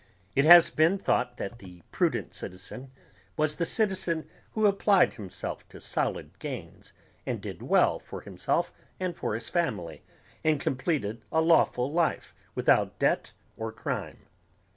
[0.35, 2.89] It has been thought that the prudent citizen
[3.37, 6.91] was the citizen who applied himself to solid gains
[7.23, 10.01] and did well for himself and for his family
[10.43, 14.25] and completed a lawful life without debt or crime.